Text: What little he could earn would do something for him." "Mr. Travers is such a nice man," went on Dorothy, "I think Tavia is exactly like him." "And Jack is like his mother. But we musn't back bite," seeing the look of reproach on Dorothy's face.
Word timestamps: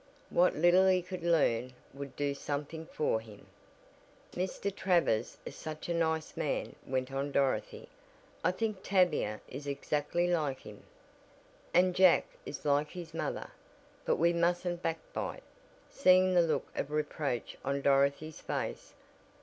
What 0.31 0.55
little 0.55 0.87
he 0.87 1.03
could 1.03 1.23
earn 1.23 1.73
would 1.93 2.15
do 2.15 2.33
something 2.33 2.87
for 2.87 3.19
him." 3.21 3.45
"Mr. 4.33 4.75
Travers 4.75 5.37
is 5.45 5.55
such 5.55 5.89
a 5.89 5.93
nice 5.93 6.35
man," 6.35 6.75
went 6.87 7.11
on 7.11 7.31
Dorothy, 7.31 7.87
"I 8.43 8.49
think 8.51 8.81
Tavia 8.81 9.41
is 9.47 9.67
exactly 9.67 10.25
like 10.27 10.61
him." 10.61 10.81
"And 11.71 11.93
Jack 11.93 12.25
is 12.47 12.65
like 12.65 12.89
his 12.89 13.13
mother. 13.13 13.51
But 14.03 14.15
we 14.15 14.33
musn't 14.33 14.81
back 14.81 14.97
bite," 15.13 15.43
seeing 15.91 16.33
the 16.33 16.41
look 16.41 16.67
of 16.75 16.89
reproach 16.89 17.55
on 17.63 17.81
Dorothy's 17.83 18.41
face. 18.41 18.95